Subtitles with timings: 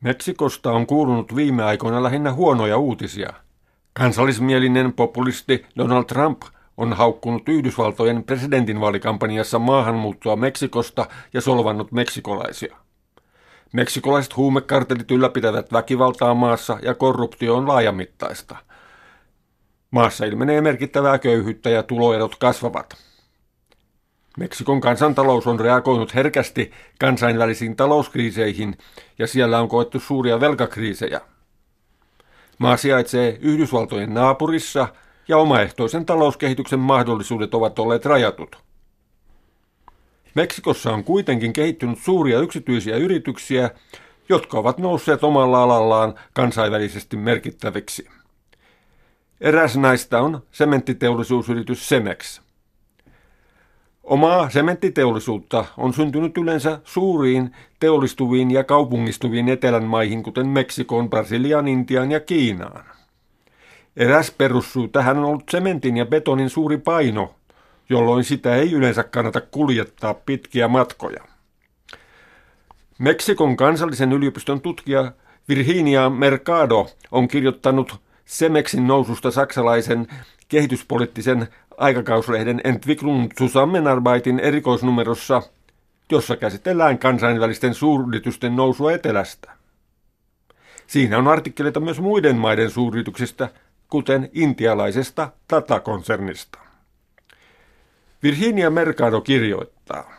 [0.00, 3.32] Meksikosta on kuulunut viime aikoina lähinnä huonoja uutisia.
[3.92, 6.42] Kansallismielinen populisti Donald Trump
[6.76, 12.76] on haukkunut Yhdysvaltojen presidentinvaalikampanjassa maahanmuuttoa Meksikosta ja solvannut meksikolaisia.
[13.72, 18.56] Meksikolaiset huumekartelit ylläpitävät väkivaltaa maassa ja korruptio on laajamittaista.
[19.90, 23.09] Maassa ilmenee merkittävää köyhyyttä ja tuloerot kasvavat.
[24.38, 28.78] Meksikon kansantalous on reagoinut herkästi kansainvälisiin talouskriiseihin
[29.18, 31.20] ja siellä on koettu suuria velkakriisejä.
[32.58, 34.88] Maa sijaitsee Yhdysvaltojen naapurissa
[35.28, 38.56] ja omaehtoisen talouskehityksen mahdollisuudet ovat olleet rajatut.
[40.34, 43.70] Meksikossa on kuitenkin kehittynyt suuria yksityisiä yrityksiä,
[44.28, 48.08] jotka ovat nousseet omalla alallaan kansainvälisesti merkittäviksi.
[49.40, 52.40] Eräs näistä on sementtiteollisuusyritys Cemex.
[54.04, 62.12] Omaa sementtiteollisuutta on syntynyt yleensä suuriin teollistuviin ja kaupungistuviin etelän maihin, kuten Meksikoon, Brasiliaan, Intiaan
[62.12, 62.84] ja Kiinaan.
[63.96, 67.34] Eräs perussyy tähän on ollut sementin ja betonin suuri paino,
[67.88, 71.24] jolloin sitä ei yleensä kannata kuljettaa pitkiä matkoja.
[72.98, 75.12] Meksikon kansallisen yliopiston tutkija
[75.48, 80.06] Virginia Mercado on kirjoittanut Semexin noususta saksalaisen
[80.48, 81.48] kehityspoliittisen
[81.80, 85.42] aikakauslehden Entwicklung Zusammenarbeitin erikoisnumerossa,
[86.12, 89.52] jossa käsitellään kansainvälisten suuryritysten nousua etelästä.
[90.86, 93.48] Siinä on artikkeleita myös muiden maiden suuryrityksistä,
[93.88, 96.58] kuten intialaisesta Tata-konsernista.
[98.22, 100.12] Virginia Mercado kirjoittaa.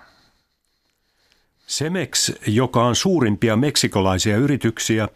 [1.67, 5.07] Cemex, joka on suurimpia meksikolaisia yrityksiä,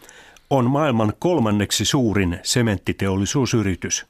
[0.49, 4.05] on maailman kolmanneksi suurin sementtiteollisuusyritys.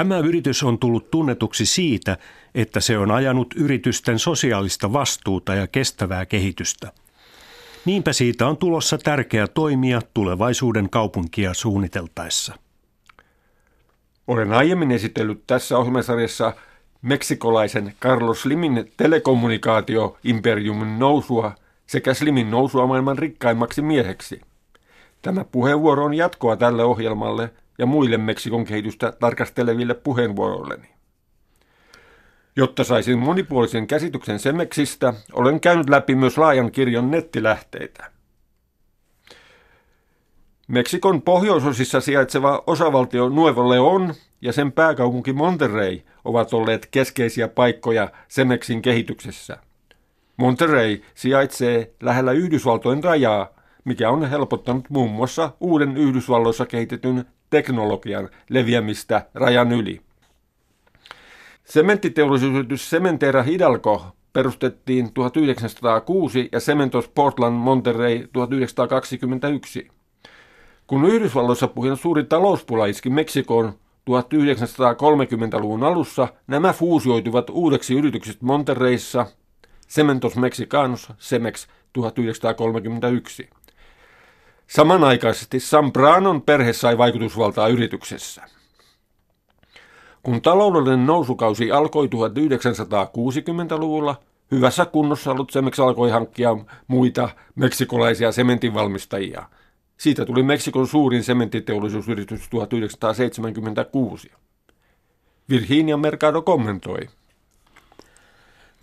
[0.00, 2.16] Tämä yritys on tullut tunnetuksi siitä,
[2.54, 6.92] että se on ajanut yritysten sosiaalista vastuuta ja kestävää kehitystä.
[7.84, 12.54] Niinpä siitä on tulossa tärkeä toimija tulevaisuuden kaupunkia suunniteltaessa.
[14.26, 16.54] Olen aiemmin esitellyt tässä ohjelmasarjassa
[17.02, 21.54] meksikolaisen Carlos Slimin telekommunikaatio-imperiumin nousua
[21.86, 24.40] sekä Slimin nousua maailman rikkaimmaksi mieheksi.
[25.22, 30.88] Tämä puheenvuoro on jatkoa tälle ohjelmalle ja muille Meksikon kehitystä tarkasteleville puheenvuoroilleni.
[32.56, 38.10] Jotta saisin monipuolisen käsityksen Semeksistä, olen käynyt läpi myös laajan kirjon nettilähteitä.
[40.68, 48.82] Meksikon pohjoisosissa sijaitseva osavaltio Nuevo León ja sen pääkaupunki Monterrey ovat olleet keskeisiä paikkoja Semeksin
[48.82, 49.56] kehityksessä.
[50.36, 53.48] Monterrey sijaitsee lähellä Yhdysvaltojen rajaa,
[53.84, 60.00] mikä on helpottanut muun muassa uuden Yhdysvalloissa kehitetyn teknologian leviämistä rajan yli.
[61.64, 69.88] Sementtiteollisuusyritys Cementera Hidalgo perustettiin 1906 ja Cementos Portland Monterrey 1921.
[70.86, 73.72] Kun Yhdysvalloissa puhin suuri talouspula iski Meksikoon
[74.10, 79.26] 1930-luvun alussa, nämä fuusioituvat uudeksi yritykseksi Monterreyssa
[79.88, 83.50] Cementos Mexicanos Cemex 1931.
[84.70, 88.42] Samanaikaisesti Sambranon perhe sai vaikutusvaltaa yrityksessä.
[90.22, 94.16] Kun taloudellinen nousukausi alkoi 1960-luvulla,
[94.50, 99.42] hyvässä kunnossa ollut Cemex alkoi hankkia muita meksikolaisia sementinvalmistajia.
[99.96, 104.32] Siitä tuli Meksikon suurin sementiteollisuusyritys 1976.
[105.48, 107.08] Virginia Mercado kommentoi.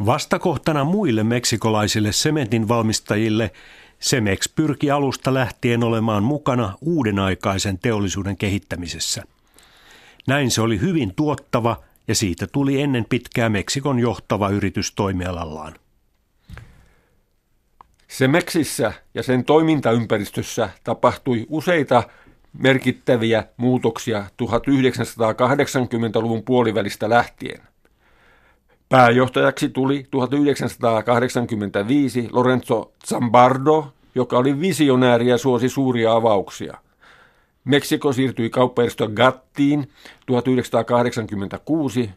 [0.06, 3.52] Vastakohtana muille meksikolaisille sementin valmistajille
[4.00, 9.24] Semex pyrki alusta lähtien olemaan mukana uudenaikaisen teollisuuden kehittämisessä.
[10.28, 11.78] Näin se oli hyvin tuottava
[12.08, 15.76] ja siitä tuli ennen pitkää Meksikon johtava yritys toimialallaan.
[18.08, 22.04] Semexissä ja sen toimintaympäristössä tapahtui useita
[22.54, 27.62] merkittäviä muutoksia 1980-luvun puolivälistä lähtien.
[28.90, 36.78] Pääjohtajaksi tuli 1985 Lorenzo Zambardo, joka oli visionääri ja suosi suuria avauksia.
[37.64, 39.90] Meksiko siirtyi kauppajärjestö GATTiin
[40.26, 42.10] 1986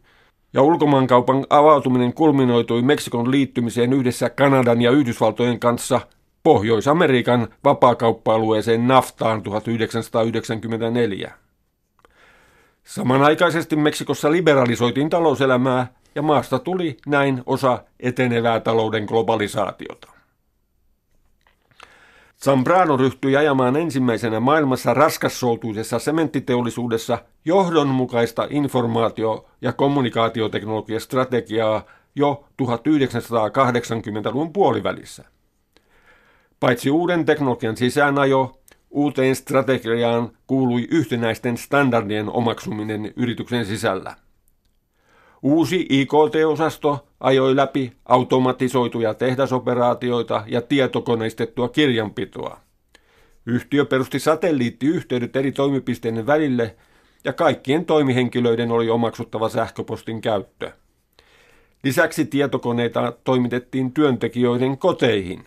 [0.53, 6.01] ja ulkomaankaupan avautuminen kulminoitui Meksikon liittymiseen yhdessä Kanadan ja Yhdysvaltojen kanssa
[6.43, 11.33] Pohjois-Amerikan vapaakauppa-alueeseen NAFTAan 1994.
[12.85, 20.11] Samanaikaisesti Meksikossa liberalisoitiin talouselämää ja maasta tuli näin osa etenevää talouden globalisaatiota.
[22.45, 31.85] Zambrano ryhtyi ajamaan ensimmäisenä maailmassa raskassoutuisessa sementtiteollisuudessa johdonmukaista informaatio- ja kommunikaatioteknologiastrategiaa
[32.17, 35.25] jo 1980-luvun puolivälissä.
[36.61, 38.61] Paitsi uuden teknologian sisäänajo,
[38.91, 44.17] uuteen strategiaan kuului yhtenäisten standardien omaksuminen yrityksen sisällä.
[45.43, 52.61] Uusi IKT-osasto ajoi läpi automatisoituja tehdasoperaatioita ja tietokoneistettua kirjanpitoa.
[53.47, 56.77] Yhtiö perusti satelliittiyhteydet eri toimipisteiden välille
[57.25, 60.73] ja kaikkien toimihenkilöiden oli omaksuttava sähköpostin käyttö.
[61.85, 65.45] Lisäksi tietokoneita toimitettiin työntekijöiden koteihin.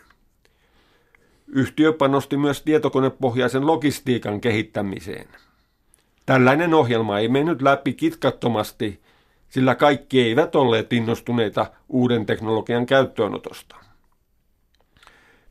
[1.47, 5.27] Yhtiö panosti myös tietokonepohjaisen logistiikan kehittämiseen.
[6.25, 8.99] Tällainen ohjelma ei mennyt läpi kitkattomasti,
[9.53, 13.75] sillä kaikki eivät olleet innostuneita uuden teknologian käyttöönotosta.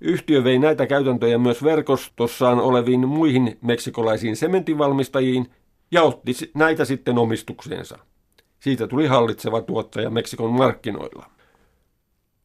[0.01, 5.51] Yhtiö vei näitä käytäntöjä myös verkostossaan oleviin muihin meksikolaisiin sementinvalmistajiin
[5.91, 7.99] ja otti näitä sitten omistukseensa.
[8.61, 11.27] Siitä tuli hallitseva tuottaja Meksikon markkinoilla.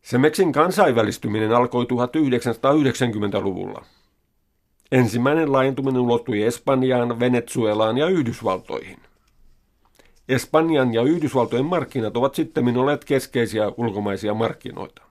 [0.01, 3.85] Semeksin kansainvälistyminen alkoi 1990-luvulla.
[4.91, 8.97] Ensimmäinen laajentuminen ulottui Espanjaan, Venezuelaan ja Yhdysvaltoihin.
[10.29, 15.01] Espanjan ja Yhdysvaltojen markkinat ovat sitten olleet keskeisiä ulkomaisia markkinoita.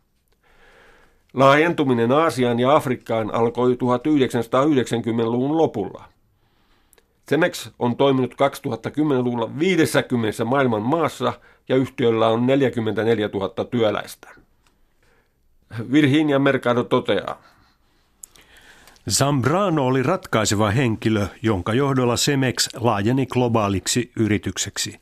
[1.34, 6.04] Laajentuminen Aasiaan ja Afrikkaan alkoi 1990-luvun lopulla.
[7.30, 11.32] Cemex on toiminut 2010-luvulla 50 maailman maassa
[11.68, 14.28] ja yhtiöllä on 44 000 työläistä.
[15.92, 17.42] Virginia Mercado toteaa.
[19.10, 25.00] Zambrano oli ratkaiseva henkilö, jonka johdolla Semex laajeni globaaliksi yritykseksi.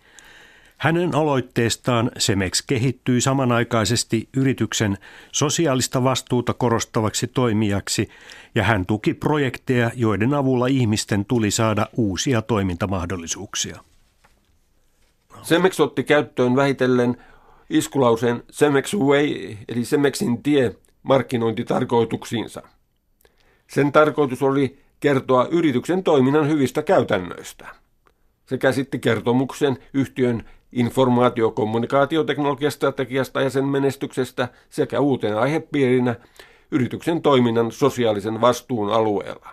[0.85, 4.99] Hänen aloitteestaan Semex kehittyi samanaikaisesti yrityksen
[5.33, 8.09] sosiaalista vastuuta korostavaksi toimijaksi
[8.55, 13.81] ja hän tuki projekteja, joiden avulla ihmisten tuli saada uusia toimintamahdollisuuksia.
[15.43, 17.17] Semex otti käyttöön vähitellen
[17.71, 22.63] iskulauseen Semex Way eli Semexin tie markkinointitarkoituksiinsa.
[23.67, 27.69] Sen tarkoitus oli kertoa yrityksen toiminnan hyvistä käytännöistä.
[28.47, 36.15] Se käsitti kertomuksen yhtiön informaatiokommunikaatioteknologiastrategiasta ja sen menestyksestä sekä uutena aihepiirinä
[36.71, 39.49] yrityksen toiminnan sosiaalisen vastuun alueella.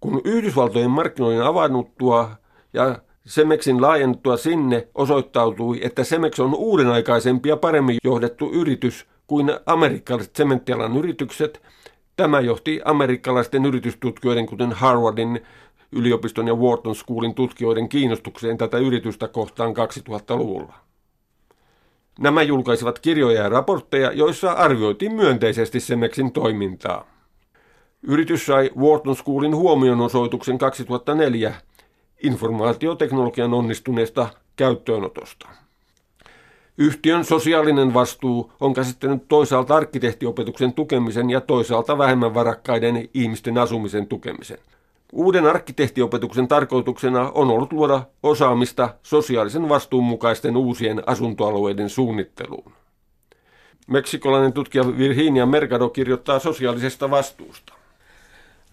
[0.00, 2.30] Kun Yhdysvaltojen markkinoiden avannuttua
[2.72, 10.36] ja Semexin laajennuttua sinne osoittautui, että Semex on uudenaikaisempi ja paremmin johdettu yritys kuin amerikkalaiset
[10.36, 11.62] sementtialan yritykset.
[12.16, 15.40] Tämä johti amerikkalaisten yritystutkijoiden, kuten Harvardin
[15.92, 20.74] yliopiston ja Wharton Schoolin tutkijoiden kiinnostukseen tätä yritystä kohtaan 2000-luvulla.
[22.18, 27.06] Nämä julkaisivat kirjoja ja raportteja, joissa arvioitiin myönteisesti Semexin toimintaa.
[28.02, 31.54] Yritys sai Wharton Schoolin huomionosoituksen 2004
[32.22, 35.48] informaatioteknologian onnistuneesta käyttöönotosta.
[36.78, 44.58] Yhtiön sosiaalinen vastuu on käsittänyt toisaalta arkkitehtiopetuksen tukemisen ja toisaalta vähemmän varakkaiden ihmisten asumisen tukemisen.
[45.14, 52.72] Uuden arkkitehtiopetuksen tarkoituksena on ollut luoda osaamista sosiaalisen vastuun mukaisten uusien asuntoalueiden suunnitteluun.
[53.86, 57.74] Meksikolainen tutkija Virginia Mercado kirjoittaa sosiaalisesta vastuusta.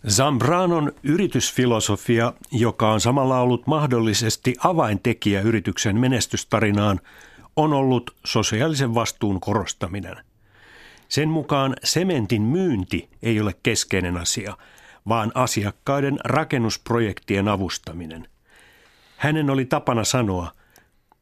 [0.10, 7.00] Zambranon yritysfilosofia, joka on samalla ollut mahdollisesti avaintekijä yrityksen menestystarinaan,
[7.56, 10.16] on ollut sosiaalisen vastuun korostaminen.
[11.10, 14.58] Sen mukaan sementin myynti ei ole keskeinen asia,
[15.08, 18.28] vaan asiakkaiden rakennusprojektien avustaminen.
[19.18, 20.52] Hänen oli tapana sanoa,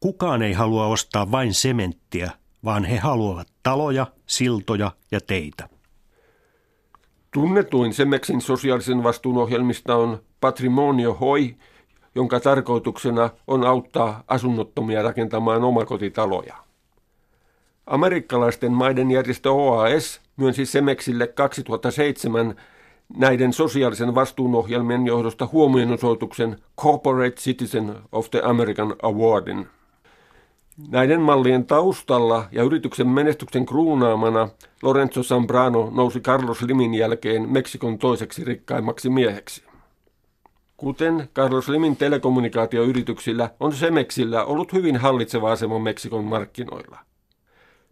[0.00, 2.30] kukaan ei halua ostaa vain sementtiä,
[2.64, 5.68] vaan he haluavat taloja, siltoja ja teitä.
[7.30, 11.56] Tunnetuin Semeksin sosiaalisen vastuun ohjelmista on Patrimonio Hoi,
[12.14, 16.56] jonka tarkoituksena on auttaa asunnottomia rakentamaan omakotitaloja.
[17.86, 22.54] Amerikkalaisten maiden järjestö OAS myönsi Semeksille 2007
[23.16, 29.66] näiden sosiaalisen vastuunohjelmien johdosta huomionosoituksen Corporate Citizen of the American Awardin.
[30.88, 34.48] Näiden mallien taustalla ja yrityksen menestyksen kruunaamana
[34.82, 39.62] Lorenzo Zambrano nousi Carlos Limin jälkeen Meksikon toiseksi rikkaimmaksi mieheksi.
[40.76, 46.98] Kuten Carlos Limin telekommunikaatioyrityksillä on Semexillä ollut hyvin hallitseva asema Meksikon markkinoilla.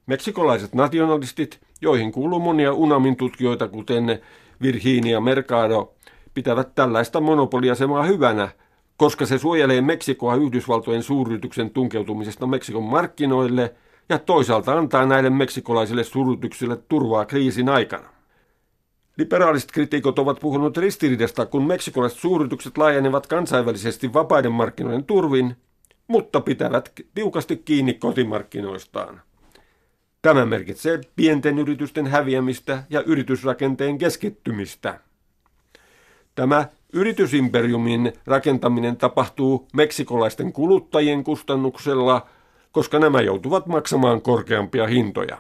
[0.06, 4.20] Meksikolaiset nationalistit, joihin kuuluu monia UNAMin tutkijoita kuten
[4.62, 5.94] Virginia Mercado,
[6.34, 8.48] pitävät tällaista monopoliasemaa hyvänä,
[8.96, 13.74] koska se suojelee Meksikoa Yhdysvaltojen suuryrityksen tunkeutumisesta Meksikon markkinoille
[14.08, 18.08] ja toisaalta antaa näille meksikolaisille suuryrityksille turvaa kriisin aikana.
[19.18, 25.56] Liberaaliset kritikot ovat puhuneet ristiriidasta, kun meksikolaiset suuryritykset laajenevat kansainvälisesti vapaiden markkinoiden turvin,
[26.06, 29.20] mutta pitävät tiukasti kiinni kotimarkkinoistaan.
[30.22, 35.00] Tämä merkitsee pienten yritysten häviämistä ja yritysrakenteen keskittymistä.
[36.34, 42.26] Tämä yritysimperiumin rakentaminen tapahtuu meksikolaisten kuluttajien kustannuksella,
[42.72, 45.38] koska nämä joutuvat maksamaan korkeampia hintoja.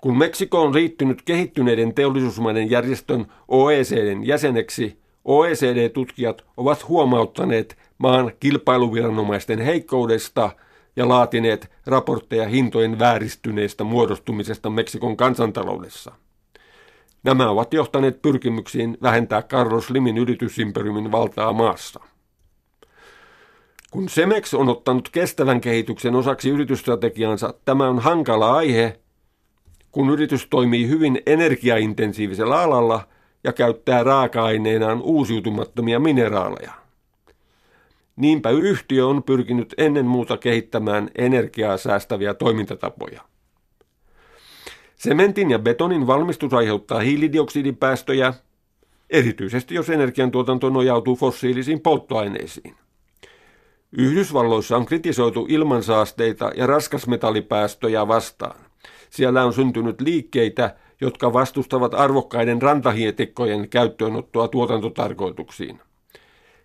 [0.00, 10.50] Kun Meksiko on liittynyt kehittyneiden teollisuusmaiden järjestön OECDn jäseneksi, OECD-tutkijat ovat huomauttaneet maan kilpailuviranomaisten heikkoudesta
[10.96, 16.12] ja laatineet raportteja hintojen vääristyneestä muodostumisesta Meksikon kansantaloudessa.
[17.24, 22.00] Nämä ovat johtaneet pyrkimyksiin vähentää Carlos Limin yritysimperiumin valtaa maassa.
[23.90, 29.00] Kun Semex on ottanut kestävän kehityksen osaksi yritysstrategiansa, tämä on hankala aihe,
[29.90, 33.08] kun yritys toimii hyvin energiaintensiivisellä alalla
[33.44, 36.81] ja käyttää raaka-aineenaan uusiutumattomia mineraaleja.
[38.16, 43.22] Niinpä yhtiö on pyrkinyt ennen muuta kehittämään energiaa säästäviä toimintatapoja.
[44.96, 48.34] Sementin ja betonin valmistus aiheuttaa hiilidioksidipäästöjä,
[49.10, 52.74] erityisesti jos energiantuotanto nojautuu fossiilisiin polttoaineisiin.
[53.92, 58.60] Yhdysvalloissa on kritisoitu ilmansaasteita ja raskasmetallipäästöjä vastaan.
[59.10, 65.80] Siellä on syntynyt liikkeitä, jotka vastustavat arvokkaiden rantahietikkojen käyttöönottoa tuotantotarkoituksiin.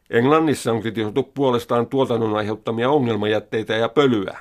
[0.10, 4.38] Englannissa on kritisoitu puolestaan tuotannon aiheuttamia ongelmajätteitä ja pölyä.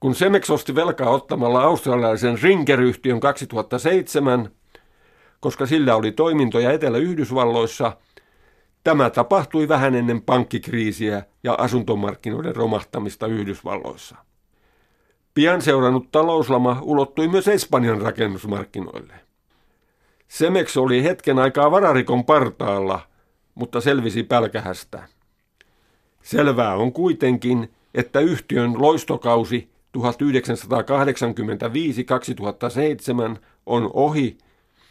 [0.00, 4.50] Kun Semex osti velkaa ottamalla australialaisen Rinker-yhtiön 2007,
[5.40, 7.92] koska sillä oli toimintoja Etelä-Yhdysvalloissa,
[8.84, 14.16] tämä tapahtui vähän ennen pankkikriisiä ja asuntomarkkinoiden romahtamista Yhdysvalloissa.
[15.34, 19.14] Pian seurannut talouslama ulottui myös Espanjan rakennusmarkkinoille.
[20.28, 23.00] Semex oli hetken aikaa vararikon partaalla,
[23.58, 25.02] mutta selvisi pälkähästä.
[26.22, 30.00] Selvää on kuitenkin, että yhtiön loistokausi 1985-2007
[33.66, 34.38] on ohi,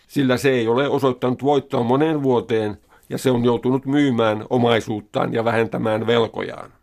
[0.07, 2.77] sillä se ei ole osoittanut voittoa moneen vuoteen
[3.09, 6.73] ja se on joutunut myymään omaisuuttaan ja vähentämään velkojaan.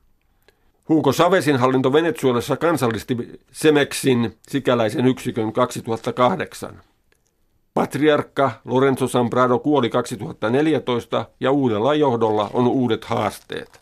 [0.89, 6.81] Hugo Savesin hallinto Venezuelassa kansallisti Semexin sikäläisen yksikön 2008.
[7.75, 13.81] Patriarkka Lorenzo Sambrado kuoli 2014 ja uudella johdolla on uudet haasteet.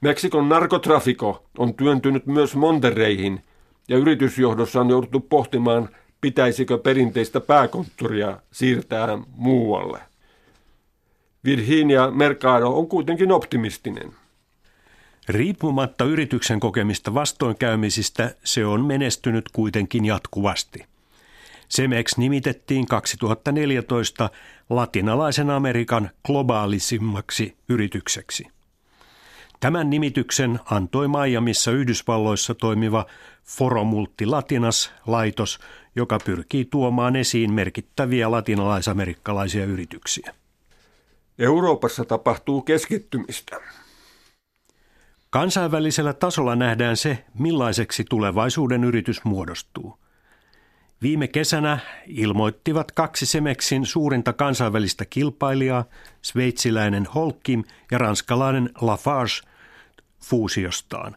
[0.00, 3.40] Meksikon narkotrafiko on työntynyt myös Monterreihin
[3.88, 5.88] ja yritysjohdossa on jouduttu pohtimaan,
[6.20, 10.00] pitäisikö perinteistä pääkonttoria siirtää muualle.
[11.44, 14.12] Virginia Mercado on kuitenkin optimistinen.
[15.28, 20.90] Riippumatta yrityksen kokemista vastoinkäymisistä se on menestynyt kuitenkin jatkuvasti.
[21.70, 24.30] Semex nimitettiin 2014
[24.70, 28.46] latinalaisen Amerikan globaalisimmaksi yritykseksi.
[29.60, 33.06] Tämän nimityksen antoi Miamiissa Yhdysvalloissa toimiva
[33.44, 35.58] Foromulti Latinas-laitos,
[35.96, 40.34] joka pyrkii tuomaan esiin merkittäviä latinalaisamerikkalaisia yrityksiä.
[41.38, 43.56] Euroopassa tapahtuu keskittymistä.
[45.30, 49.98] Kansainvälisellä tasolla nähdään se, millaiseksi tulevaisuuden yritys muodostuu.
[51.02, 55.84] Viime kesänä ilmoittivat kaksi Semexin suurinta kansainvälistä kilpailijaa,
[56.22, 59.32] sveitsiläinen Holkim ja ranskalainen Lafarge,
[60.20, 61.16] fuusiostaan.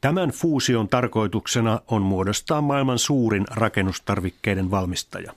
[0.00, 5.32] Tämän fuusion tarkoituksena on muodostaa maailman suurin rakennustarvikkeiden valmistaja.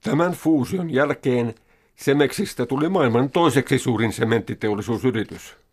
[0.00, 1.54] Tämän fuusion jälkeen
[1.96, 5.56] Semexistä tuli maailman toiseksi suurin sementtiteollisuusyritys–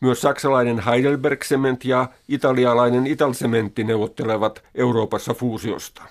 [0.00, 6.02] myös saksalainen Heidelberg Cement ja italialainen Italsementti neuvottelevat Euroopassa fuusiosta.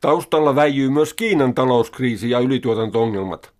[0.00, 3.52] Taustalla väijyy myös Kiinan talouskriisi ja ylituotanto-ongelmat.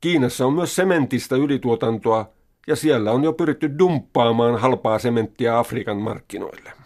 [0.00, 2.30] Kiinassa on myös sementistä ylituotantoa
[2.66, 6.83] ja siellä on jo pyritty dumppaamaan halpaa sementtiä Afrikan markkinoille.